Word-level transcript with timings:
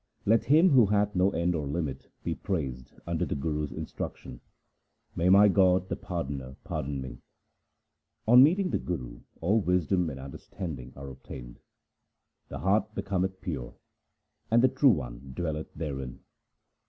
Let 0.25 0.45
Him 0.45 0.71
who 0.71 0.87
hath 0.87 1.13
no 1.13 1.29
end 1.29 1.53
or 1.53 1.67
limit, 1.67 2.07
be 2.23 2.33
praised 2.33 2.91
under 3.05 3.23
the 3.23 3.35
Guru's 3.35 3.71
instruction. 3.71 4.41
May 5.15 5.29
my 5.29 5.47
God, 5.47 5.89
the 5.89 5.95
Pardoner, 5.95 6.55
pardon 6.63 6.99
me! 7.01 7.19
On 8.27 8.41
meeting 8.41 8.71
the 8.71 8.79
Guru 8.79 9.19
all 9.41 9.61
wisdom 9.61 10.09
and 10.09 10.19
understanding 10.19 10.91
are 10.95 11.09
obtained. 11.09 11.59
The 12.49 12.57
heart 12.57 12.95
becometh 12.95 13.41
pure, 13.41 13.75
and 14.49 14.63
the 14.63 14.69
True 14.69 14.89
One 14.89 15.33
dwelleth 15.35 15.71
therein. 15.75 16.21